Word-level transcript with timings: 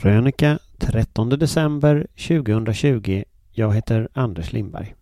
Krönika 0.00 0.58
13 0.78 1.28
december 1.28 2.06
2020. 2.28 3.24
Jag 3.52 3.74
heter 3.74 4.08
Anders 4.12 4.52
Lindberg. 4.52 4.94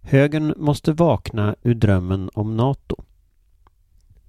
Högern 0.00 0.54
måste 0.56 0.92
vakna 0.92 1.56
ur 1.62 1.74
drömmen 1.74 2.30
om 2.34 2.56
NATO. 2.56 2.96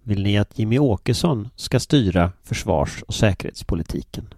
Vill 0.04 0.24
ni 0.24 0.38
att 0.38 0.60
Jimmy 0.60 0.80
Åkesson 0.80 1.50
ska 1.56 1.80
styra 1.80 2.32
försvars 2.44 3.04
och 3.04 3.14
säkerhetspolitiken? 3.14 4.34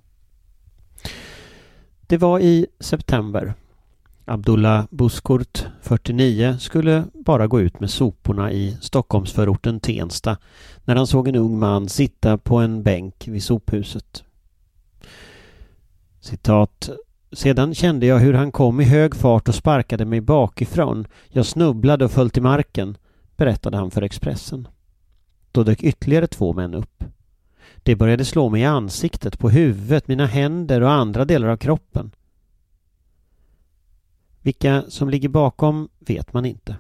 Det 2.02 2.18
var 2.18 2.40
i 2.40 2.68
september. 2.80 3.54
Abdullah 4.26 4.86
Buskurt, 4.90 5.66
49, 5.82 6.58
skulle 6.60 7.04
bara 7.14 7.48
gå 7.48 7.62
ut 7.62 7.80
med 7.80 7.90
soporna 7.90 8.52
i 8.52 8.78
Stockholmsförorten 8.82 9.80
Tensta 9.80 10.38
när 10.86 10.96
han 10.96 11.08
såg 11.08 11.28
en 11.28 11.36
ung 11.36 11.60
man 11.60 11.90
sitta 11.90 12.38
på 12.38 12.58
en 12.58 12.84
bänk 12.84 13.28
vid 13.28 13.44
sophuset. 13.44 14.24
Citat. 16.28 16.90
Sedan 17.32 17.76
kände 17.76 18.06
jag 18.06 18.20
hur 18.20 18.34
han 18.34 18.52
kom 18.52 18.82
i 18.82 18.84
hög 18.84 19.16
fart 19.16 19.50
och 19.50 19.56
sparkade 19.56 20.06
mig 20.06 20.22
bakifrån. 20.22 21.08
Jag 21.28 21.46
snubblade 21.46 22.06
och 22.06 22.12
föll 22.12 22.30
till 22.30 22.42
marken, 22.42 22.98
berättade 23.38 23.78
han 23.78 23.92
för 23.92 24.02
Expressen. 24.02 24.68
Då 25.52 25.64
dök 25.64 25.84
ytterligare 25.84 26.28
två 26.28 26.54
män 26.54 26.74
upp. 26.74 27.04
Det 27.84 27.96
började 27.96 28.26
slå 28.26 28.50
mig 28.50 28.62
i 28.62 28.66
ansiktet, 28.66 29.40
på 29.40 29.50
huvudet, 29.50 30.08
mina 30.08 30.26
händer 30.26 30.82
och 30.82 30.92
andra 30.92 31.26
delar 31.26 31.48
av 31.48 31.58
kroppen. 31.58 32.12
Vilka 34.42 34.84
som 34.88 35.10
ligger 35.10 35.30
bakom 35.30 35.90
vet 36.00 36.34
man 36.34 36.46
inte. 36.46 36.76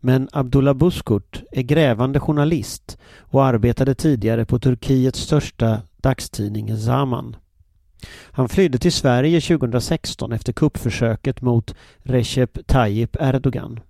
Men 0.00 0.28
Abdullah 0.32 0.74
Buskurt 0.74 1.42
är 1.52 1.62
grävande 1.62 2.20
journalist 2.20 2.98
och 3.18 3.44
arbetade 3.44 3.94
tidigare 3.94 4.44
på 4.44 4.58
Turkiets 4.58 5.20
största 5.20 5.82
dagstidning 5.96 6.76
Zaman. 6.76 7.36
Han 8.06 8.48
flydde 8.48 8.78
till 8.78 8.92
Sverige 8.92 9.40
2016 9.40 10.32
efter 10.32 10.52
kuppförsöket 10.52 11.42
mot 11.42 11.74
Recep 11.98 12.58
Tayyip 12.66 13.16
Erdogan. 13.20 13.80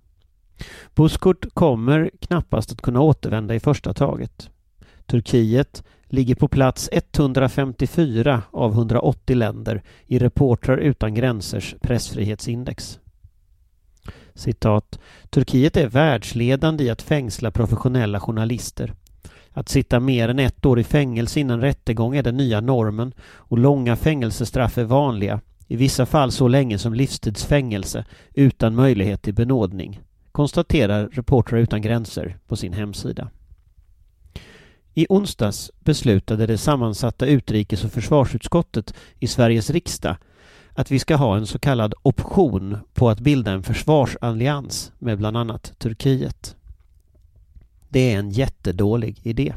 Buskurt 0.95 1.53
kommer 1.53 2.11
knappast 2.19 2.71
att 2.71 2.81
kunna 2.81 3.01
återvända 3.01 3.55
i 3.55 3.59
första 3.59 3.93
taget. 3.93 4.49
Turkiet 5.05 5.83
ligger 6.05 6.35
på 6.35 6.47
plats 6.47 6.89
154 6.91 8.41
av 8.51 8.71
180 8.71 9.35
länder 9.35 9.83
i 10.07 10.19
Reportrar 10.19 10.77
utan 10.77 11.13
gränsers 11.13 11.75
pressfrihetsindex. 11.81 12.99
Citat. 14.33 14.99
Turkiet 15.29 15.77
är 15.77 15.87
världsledande 15.87 16.83
i 16.83 16.89
att 16.89 17.01
fängsla 17.01 17.51
professionella 17.51 18.19
journalister. 18.19 18.93
Att 19.59 19.69
sitta 19.69 19.99
mer 19.99 20.29
än 20.29 20.39
ett 20.39 20.65
år 20.65 20.79
i 20.79 20.83
fängelse 20.83 21.39
innan 21.39 21.61
rättegång 21.61 22.15
är 22.15 22.23
den 22.23 22.37
nya 22.37 22.61
normen 22.61 23.13
och 23.21 23.57
långa 23.57 23.95
fängelsestraff 23.95 24.77
är 24.77 24.83
vanliga, 24.83 25.41
i 25.67 25.75
vissa 25.75 26.05
fall 26.05 26.31
så 26.31 26.47
länge 26.47 26.77
som 26.77 26.93
livstidsfängelse 26.93 28.05
utan 28.33 28.75
möjlighet 28.75 29.21
till 29.21 29.33
benådning, 29.33 30.01
konstaterar 30.31 31.07
Reportrar 31.07 31.59
utan 31.59 31.81
gränser 31.81 32.37
på 32.47 32.55
sin 32.55 32.73
hemsida. 32.73 33.29
I 34.93 35.05
onsdags 35.09 35.71
beslutade 35.79 36.45
det 36.45 36.57
sammansatta 36.57 37.25
utrikes 37.25 37.83
och 37.83 37.91
försvarsutskottet 37.91 38.93
i 39.19 39.27
Sveriges 39.27 39.69
riksdag 39.69 40.15
att 40.73 40.91
vi 40.91 40.99
ska 40.99 41.15
ha 41.15 41.37
en 41.37 41.47
så 41.47 41.59
kallad 41.59 41.93
option 42.01 42.77
på 42.93 43.09
att 43.09 43.19
bilda 43.19 43.51
en 43.51 43.63
försvarsallians 43.63 44.91
med 44.99 45.17
bland 45.17 45.37
annat 45.37 45.73
Turkiet. 45.77 46.55
Det 47.89 48.13
är 48.13 48.19
en 48.19 48.29
jättedålig 48.29 49.19
idé. 49.23 49.53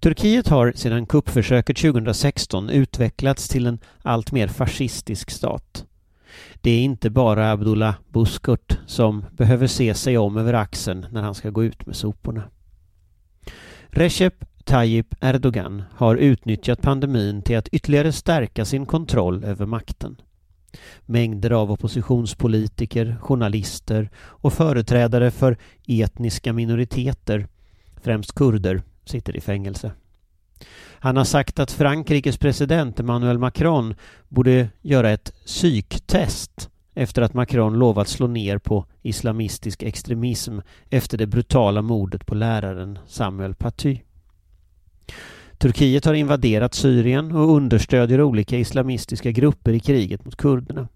Turkiet 0.00 0.48
har 0.48 0.72
sedan 0.76 1.06
kuppförsöket 1.06 1.76
2016 1.76 2.70
utvecklats 2.70 3.48
till 3.48 3.66
en 3.66 3.78
allt 4.02 4.32
mer 4.32 4.48
fascistisk 4.48 5.30
stat. 5.30 5.86
Det 6.60 6.70
är 6.70 6.80
inte 6.80 7.10
bara 7.10 7.50
Abdullah 7.50 7.94
Buskurt 8.08 8.78
som 8.86 9.24
behöver 9.32 9.66
se 9.66 9.94
sig 9.94 10.18
om 10.18 10.36
över 10.36 10.54
axeln 10.54 11.06
när 11.10 11.22
han 11.22 11.34
ska 11.34 11.50
gå 11.50 11.64
ut 11.64 11.86
med 11.86 11.96
soporna. 11.96 12.42
Recep 13.86 14.34
Tayyip 14.64 15.14
Erdogan 15.20 15.82
har 15.92 16.16
utnyttjat 16.16 16.82
pandemin 16.82 17.42
till 17.42 17.58
att 17.58 17.68
ytterligare 17.68 18.12
stärka 18.12 18.64
sin 18.64 18.86
kontroll 18.86 19.44
över 19.44 19.66
makten. 19.66 20.16
Mängder 21.06 21.50
av 21.50 21.72
oppositionspolitiker, 21.72 23.16
journalister 23.20 24.10
och 24.16 24.52
företrädare 24.52 25.30
för 25.30 25.56
etniska 25.86 26.52
minoriteter, 26.52 27.48
främst 27.96 28.34
kurder, 28.34 28.82
sitter 29.04 29.36
i 29.36 29.40
fängelse. 29.40 29.92
Han 30.98 31.16
har 31.16 31.24
sagt 31.24 31.58
att 31.58 31.72
Frankrikes 31.72 32.36
president 32.36 33.00
Emmanuel 33.00 33.38
Macron 33.38 33.94
borde 34.28 34.68
göra 34.82 35.10
ett 35.10 35.32
psyktest 35.46 36.70
efter 36.94 37.22
att 37.22 37.34
Macron 37.34 37.78
lovat 37.78 38.08
slå 38.08 38.26
ner 38.26 38.58
på 38.58 38.86
islamistisk 39.02 39.82
extremism 39.82 40.58
efter 40.90 41.18
det 41.18 41.26
brutala 41.26 41.82
mordet 41.82 42.26
på 42.26 42.34
läraren 42.34 42.98
Samuel 43.06 43.54
Paty. 43.54 43.98
Turkiet 45.58 46.04
har 46.04 46.14
invaderat 46.14 46.74
Syrien 46.74 47.32
och 47.32 47.56
understödjer 47.56 48.20
olika 48.20 48.58
islamistiska 48.58 49.30
grupper 49.30 49.72
i 49.72 49.80
kriget 49.80 50.24
mot 50.24 50.36
kurderna. 50.36 50.88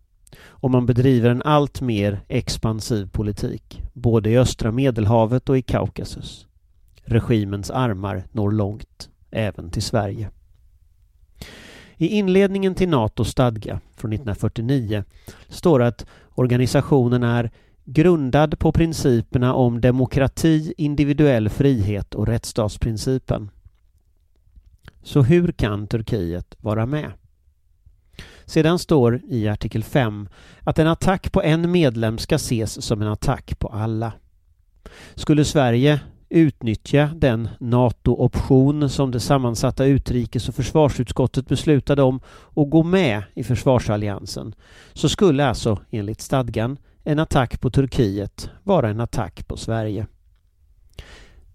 Och 0.46 0.70
man 0.70 0.86
bedriver 0.86 1.30
en 1.30 1.42
allt 1.42 1.80
mer 1.80 2.20
expansiv 2.28 3.08
politik, 3.08 3.82
både 3.92 4.30
i 4.30 4.38
östra 4.38 4.72
Medelhavet 4.72 5.48
och 5.48 5.58
i 5.58 5.62
Kaukasus. 5.62 6.46
Regimens 7.04 7.70
armar 7.70 8.24
når 8.32 8.50
långt, 8.50 9.08
även 9.30 9.70
till 9.70 9.82
Sverige. 9.82 10.30
I 11.96 12.06
inledningen 12.06 12.74
till 12.74 12.88
NATOs 12.88 13.28
stadga 13.28 13.80
från 13.96 14.12
1949 14.12 15.04
står 15.48 15.82
att 15.82 16.06
organisationen 16.34 17.22
är 17.22 17.50
grundad 17.84 18.58
på 18.58 18.72
principerna 18.72 19.54
om 19.54 19.80
demokrati, 19.80 20.74
individuell 20.76 21.48
frihet 21.48 22.14
och 22.14 22.26
rättsstatsprincipen. 22.26 23.50
Så 25.02 25.22
hur 25.22 25.52
kan 25.52 25.86
Turkiet 25.86 26.56
vara 26.60 26.86
med? 26.86 27.12
Sedan 28.44 28.78
står 28.78 29.20
i 29.28 29.48
artikel 29.48 29.84
5 29.84 30.28
att 30.60 30.78
en 30.78 30.86
attack 30.86 31.32
på 31.32 31.42
en 31.42 31.70
medlem 31.70 32.18
ska 32.18 32.34
ses 32.34 32.84
som 32.84 33.02
en 33.02 33.08
attack 33.08 33.58
på 33.58 33.68
alla. 33.68 34.12
Skulle 35.14 35.44
Sverige 35.44 36.00
utnyttja 36.28 37.10
den 37.16 37.48
NATO-option 37.60 38.90
som 38.90 39.10
det 39.10 39.20
sammansatta 39.20 39.84
utrikes 39.84 40.48
och 40.48 40.54
försvarsutskottet 40.54 41.48
beslutade 41.48 42.02
om 42.02 42.20
och 42.28 42.70
gå 42.70 42.82
med 42.82 43.22
i 43.34 43.44
försvarsalliansen 43.44 44.54
så 44.92 45.08
skulle 45.08 45.46
alltså 45.46 45.78
enligt 45.90 46.20
stadgan 46.20 46.78
en 47.04 47.18
attack 47.18 47.60
på 47.60 47.70
Turkiet 47.70 48.50
vara 48.62 48.88
en 48.88 49.00
attack 49.00 49.48
på 49.48 49.56
Sverige. 49.56 50.06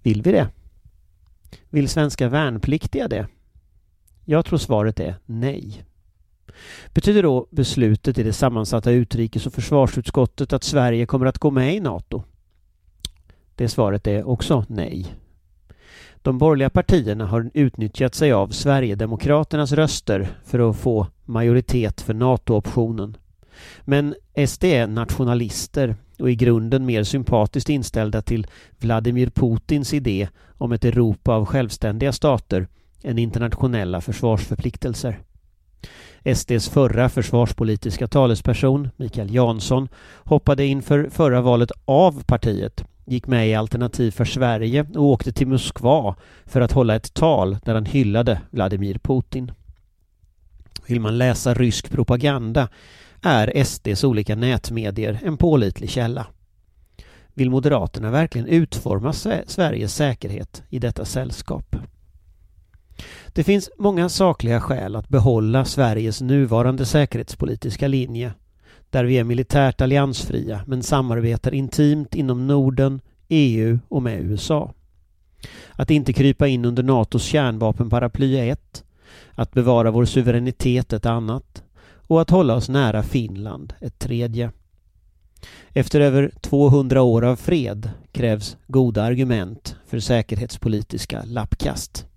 Vill 0.04 0.22
vi 0.22 0.32
det? 0.32 0.50
Vill 1.70 1.90
svenska 1.90 2.30
värnpliktiga 2.30 3.08
det? 3.08 3.28
Jag 4.26 4.46
tror 4.46 4.60
svaret 4.60 5.00
är 5.00 5.16
nej. 5.26 5.84
Betyder 6.94 7.24
då 7.24 7.48
beslutet 7.52 8.18
i 8.18 8.24
det 8.24 8.34
sammansatta 8.34 8.92
utrikes 8.92 9.48
och 9.48 9.54
försvarsutskottet 9.54 10.54
att 10.54 10.64
Sverige 10.64 11.06
kommer 11.06 11.26
att 11.26 11.38
gå 11.38 11.52
med 11.52 11.76
i 11.76 11.80
NATO? 11.80 12.24
Det 13.56 13.70
svaret 13.70 14.08
är 14.08 14.28
också 14.28 14.66
nej. 14.70 15.16
De 16.22 16.38
borgerliga 16.38 16.70
partierna 16.70 17.26
har 17.26 17.52
utnyttjat 17.54 18.16
sig 18.16 18.32
av 18.32 18.48
Sverigedemokraternas 18.48 19.72
röster 19.72 20.28
för 20.46 20.70
att 20.70 20.78
få 20.78 21.08
majoritet 21.26 22.02
för 22.02 22.14
NATO-optionen. 22.14 23.18
Men 23.82 24.16
SD 24.48 24.64
är 24.64 24.88
nationalister 24.88 25.96
och 26.24 26.32
i 26.32 26.36
grunden 26.36 26.86
mer 26.86 27.04
sympatiskt 27.04 27.70
inställda 27.70 28.22
till 28.22 28.48
Vladimir 28.80 29.30
Putins 29.30 29.94
idé 29.94 30.28
om 30.58 30.72
ett 30.72 30.86
Europa 30.86 31.34
av 31.34 31.46
självständiga 31.46 32.12
stater 32.12 32.68
än 33.04 33.18
internationella 33.18 34.02
försvarsförpliktelser. 34.02 35.20
SDs 36.36 36.70
förra 36.70 37.10
försvarspolitiska 37.10 38.08
talesperson, 38.08 38.90
Mikael 38.96 39.34
Jansson, 39.34 39.88
hoppade 40.24 40.66
inför 40.66 41.10
förra 41.12 41.42
valet 41.42 41.72
av 41.86 42.24
partiet, 42.24 42.84
gick 43.06 43.28
med 43.28 43.50
i 43.50 43.56
Alternativ 43.56 44.12
för 44.12 44.26
Sverige 44.26 44.86
och 44.96 45.06
åkte 45.06 45.34
till 45.34 45.48
Moskva 45.48 46.16
för 46.46 46.62
att 46.62 46.72
hålla 46.72 46.96
ett 46.96 47.14
tal 47.14 47.58
där 47.66 47.74
han 47.74 47.86
hyllade 47.86 48.42
Vladimir 48.50 48.98
Putin. 48.98 49.52
Vill 50.88 51.02
man 51.02 51.18
läsa 51.18 51.54
rysk 51.54 51.92
propaganda 51.92 52.70
är 53.24 53.64
SDs 53.64 54.04
olika 54.04 54.36
nätmedier 54.36 55.20
en 55.24 55.38
pålitlig 55.38 55.90
källa. 55.90 56.28
Vill 57.34 57.50
Moderaterna 57.50 58.12
verkligen 58.12 58.48
utforma 58.48 59.14
Sveriges 59.48 59.96
säkerhet 59.96 60.64
i 60.70 60.80
detta 60.80 61.06
sällskap? 61.06 61.76
Det 63.34 63.44
finns 63.44 63.70
många 63.78 64.10
sakliga 64.10 64.62
skäl 64.62 64.96
att 64.96 65.10
behålla 65.10 65.66
Sveriges 65.66 66.22
nuvarande 66.22 66.86
säkerhetspolitiska 66.86 67.88
linje 67.88 68.34
där 68.90 69.04
vi 69.04 69.18
är 69.18 69.24
militärt 69.24 69.82
alliansfria 69.82 70.62
men 70.68 70.84
samarbetar 70.84 71.54
intimt 71.54 72.16
inom 72.16 72.48
Norden, 72.48 73.02
EU 73.28 73.80
och 73.88 74.04
med 74.04 74.22
USA. 74.22 74.74
Att 75.72 75.92
inte 75.92 76.14
krypa 76.14 76.48
in 76.48 76.66
under 76.66 76.84
NATOs 76.84 77.24
kärnvapenparaply 77.24 78.36
är 78.36 78.52
ett 78.52 78.84
Att 79.32 79.52
bevara 79.52 79.92
vår 79.92 80.06
suveränitet 80.06 80.94
ett 80.94 81.06
annat 81.06 81.63
och 82.14 82.22
att 82.22 82.30
hålla 82.30 82.56
oss 82.56 82.70
nära 82.70 83.04
Finland 83.04 83.74
ett 83.82 84.00
tredje. 84.00 84.52
Efter 85.74 86.02
över 86.02 86.32
200 86.42 87.02
år 87.02 87.26
av 87.26 87.36
fred 87.36 87.90
krävs 88.12 88.58
goda 88.68 89.04
argument 89.04 89.76
för 89.88 90.00
säkerhetspolitiska 90.00 91.24
lappkast. 91.26 92.08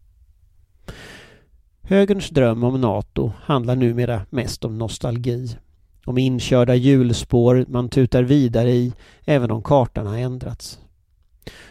Högerns 1.83 2.31
dröm 2.31 2.65
om 2.65 2.81
NATO 2.81 3.33
handlar 3.43 3.77
numera 3.77 4.27
mest 4.31 4.65
om 4.65 4.79
nostalgi. 4.79 5.57
Om 6.05 6.19
inkörda 6.19 6.75
hjulspår 6.75 7.65
man 7.69 7.89
tutar 7.89 8.23
vidare 8.23 8.71
i 8.71 8.93
även 9.25 9.51
om 9.51 9.63
kartan 9.63 10.07
har 10.07 10.19
ändrats. 10.19 10.79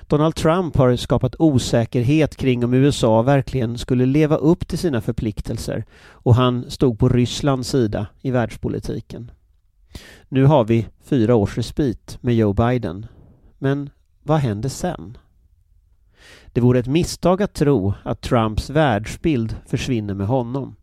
Donald 0.07 0.36
Trump 0.36 0.77
har 0.77 0.95
skapat 0.95 1.36
osäkerhet 1.39 2.36
kring 2.36 2.66
om 2.66 2.74
USA 2.74 3.22
verkligen 3.22 3.77
skulle 3.77 4.06
leva 4.06 4.36
upp 4.36 4.68
till 4.68 4.77
sina 4.77 5.01
förpliktelser 5.01 5.86
och 6.10 6.36
han 6.36 6.72
stod 6.72 7.00
på 7.00 7.10
Rysslands 7.10 7.69
sida 7.69 8.07
i 8.22 8.31
världspolitiken. 8.31 9.31
Nu 10.30 10.45
har 10.45 10.63
vi 10.63 10.88
fyra 11.04 11.36
års 11.36 11.57
respit 11.57 12.18
med 12.22 12.36
Joe 12.36 12.54
Biden. 12.54 13.06
Men 13.57 13.89
vad 14.24 14.38
händer 14.38 14.69
sen? 14.69 15.18
Det 16.54 16.62
vore 16.62 16.80
ett 16.80 16.88
misstag 16.88 17.42
att 17.42 17.54
tro 17.54 17.94
att 18.04 18.22
Trumps 18.22 18.69
världsbild 18.69 19.56
försvinner 19.66 20.13
med 20.13 20.27
honom. 20.27 20.75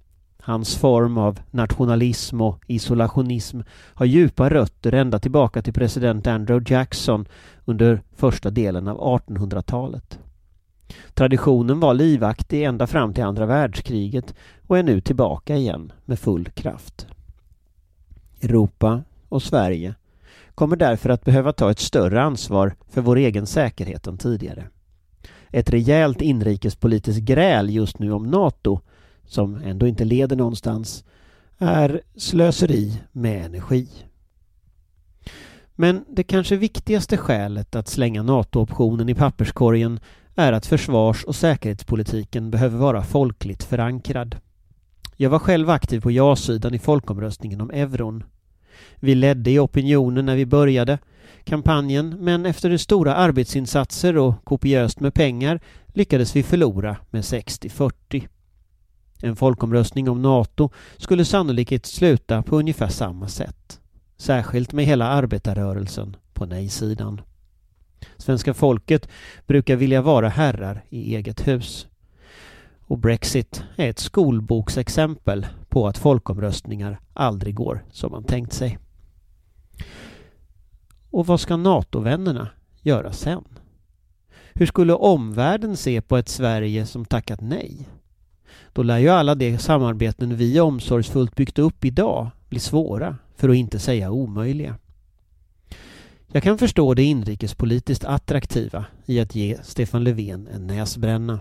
Hans 0.44 0.77
form 0.77 1.19
av 1.19 1.41
nationalism 1.50 2.41
och 2.41 2.65
isolationism 2.67 3.61
har 3.94 4.06
djupa 4.06 4.50
rötter 4.50 4.94
ända 4.94 5.19
tillbaka 5.19 5.62
till 5.62 5.73
president 5.73 6.27
Andrew 6.27 6.75
Jackson 6.75 7.27
under 7.65 8.03
första 8.17 8.50
delen 8.50 8.89
av 8.89 8.99
1800-talet. 8.99 10.19
Traditionen 11.15 11.81
var 11.81 11.94
livaktig 11.94 12.65
ända 12.65 12.87
fram 12.87 13.15
till 13.15 13.25
andra 13.25 13.47
världskriget 13.47 14.35
och 14.67 14.79
är 14.79 14.83
nu 14.83 15.00
tillbaka 15.00 15.56
igen 15.56 15.93
med 16.05 16.19
full 16.19 16.49
kraft. 16.49 17.06
Europa 18.43 19.03
och 19.29 19.43
Sverige 19.43 19.94
kommer 20.55 20.77
därför 20.77 21.11
att 21.11 21.25
behöva 21.25 21.53
ta 21.53 21.71
ett 21.71 21.79
större 21.79 22.23
ansvar 22.23 22.75
för 22.91 23.00
vår 23.00 23.17
egen 23.17 23.47
säkerhet 23.47 24.06
än 24.06 24.19
tidigare. 24.19 24.67
Ett 25.50 25.71
rejält 25.71 26.21
inrikespolitiskt 26.21 27.23
gräl 27.23 27.71
just 27.71 27.99
nu 27.99 28.12
om 28.12 28.31
NATO, 28.31 28.81
som 29.32 29.55
ändå 29.55 29.87
inte 29.87 30.05
leder 30.05 30.37
någonstans, 30.37 31.05
är 31.58 32.00
slöseri 32.17 33.00
med 33.12 33.44
energi. 33.44 33.88
Men 35.75 36.05
det 36.08 36.23
kanske 36.23 36.56
viktigaste 36.56 37.17
skälet 37.17 37.75
att 37.75 37.88
slänga 37.88 38.23
NATO-optionen 38.23 39.08
i 39.08 39.14
papperskorgen 39.14 40.00
är 40.34 40.52
att 40.52 40.67
försvars 40.67 41.25
och 41.25 41.37
säkerhetspolitiken 41.37 42.50
behöver 42.50 42.79
vara 42.79 43.02
folkligt 43.02 43.62
förankrad. 43.62 44.37
Jag 45.17 45.31
var 45.31 45.38
själv 45.38 45.70
aktiv 45.70 46.00
på 46.00 46.11
ja-sidan 46.11 46.75
i 46.75 46.79
folkomröstningen 46.79 47.61
om 47.61 47.70
euron. 47.70 48.25
Vi 48.96 49.14
ledde 49.14 49.50
i 49.50 49.58
opinionen 49.58 50.26
när 50.26 50.37
vi 50.37 50.46
började 50.46 50.99
kampanjen 51.44 52.17
men 52.20 52.46
efter 52.46 52.76
stora 52.76 53.14
arbetsinsatser 53.14 54.17
och 54.17 54.44
kopiöst 54.44 55.00
med 55.00 55.14
pengar 55.14 55.61
lyckades 55.87 56.37
vi 56.37 56.43
förlora 56.43 56.96
med 57.11 57.23
60-40. 57.23 58.29
En 59.24 59.36
folkomröstning 59.36 60.08
om 60.08 60.22
NATO 60.22 60.70
skulle 60.96 61.24
sannolikt 61.24 61.86
sluta 61.86 62.42
på 62.42 62.58
ungefär 62.58 62.88
samma 62.88 63.28
sätt. 63.28 63.80
Särskilt 64.16 64.72
med 64.72 64.84
hela 64.84 65.06
arbetarrörelsen 65.06 66.16
på 66.32 66.46
nej-sidan. 66.46 67.20
Svenska 68.16 68.54
folket 68.54 69.08
brukar 69.46 69.76
vilja 69.76 70.02
vara 70.02 70.28
herrar 70.28 70.84
i 70.88 71.16
eget 71.16 71.48
hus. 71.48 71.86
Och 72.80 72.98
Brexit 72.98 73.64
är 73.76 73.90
ett 73.90 73.98
skolboksexempel 73.98 75.46
på 75.69 75.86
att 75.86 75.98
folkomröstningar 75.98 77.00
aldrig 77.14 77.54
går 77.54 77.84
som 77.90 78.12
man 78.12 78.24
tänkt 78.24 78.52
sig. 78.52 78.78
Och 81.10 81.26
vad 81.26 81.40
ska 81.40 81.56
NATO-vännerna 81.56 82.48
göra 82.80 83.12
sen? 83.12 83.44
Hur 84.54 84.66
skulle 84.66 84.92
omvärlden 84.92 85.76
se 85.76 86.00
på 86.00 86.16
ett 86.16 86.28
Sverige 86.28 86.86
som 86.86 87.04
tackat 87.04 87.40
nej? 87.40 87.88
Då 88.72 88.82
lär 88.82 88.99
ju 88.99 89.08
alla 89.08 89.34
de 89.34 89.58
samarbeten 89.58 90.37
vi 90.37 90.60
omsorgsfullt 90.60 91.37
byggt 91.37 91.58
upp 91.58 91.84
idag 91.84 92.31
bli 92.49 92.60
svåra, 92.60 93.16
för 93.37 93.49
att 93.49 93.56
inte 93.56 93.78
säga 93.78 94.10
omöjliga. 94.10 94.75
Jag 96.32 96.43
kan 96.43 96.58
förstå 96.58 96.94
det 96.94 97.02
inrikespolitiskt 97.02 98.04
attraktiva 98.04 98.84
i 99.06 99.20
att 99.20 99.34
ge 99.34 99.58
Stefan 99.62 100.04
Löfven 100.04 100.49
en 100.54 100.66
näsbränna. 100.66 101.40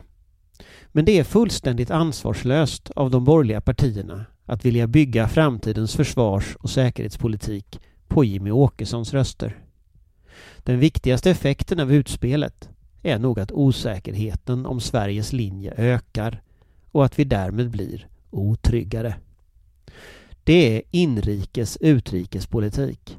Men 0.88 1.06
det 1.06 1.20
är 1.20 1.24
fullständigt 1.24 1.92
ansvarslöst 1.92 2.92
av 2.96 3.12
de 3.12 3.24
borgerliga 3.24 3.62
partierna 3.62 4.26
att 4.46 4.66
vilja 4.66 4.88
bygga 4.88 5.28
framtidens 5.28 5.96
försvars 5.96 6.56
och 6.56 6.70
säkerhetspolitik 6.70 7.80
på 8.08 8.24
Jimmy 8.24 8.52
Åkessons 8.52 9.14
röster. 9.14 9.58
Den 10.58 10.80
viktigaste 10.80 11.32
effekten 11.32 11.80
av 11.80 11.94
utspelet 11.94 12.70
är 13.04 13.20
nog 13.20 13.40
att 13.40 13.52
osäkerheten 13.52 14.66
om 14.66 14.80
Sveriges 14.80 15.34
linje 15.34 15.74
ökar 15.78 16.42
och 16.92 17.06
att 17.06 17.20
vi 17.20 17.24
därmed 17.24 17.70
blir 17.70 18.08
otryggare. 18.30 19.16
Det 20.44 20.78
är 20.78 20.82
inrikes 20.92 21.78
utrikespolitik 21.82 23.18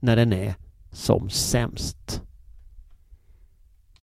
när 0.00 0.16
den 0.16 0.32
är 0.32 0.54
som 0.92 1.30
sämst. 1.30 2.22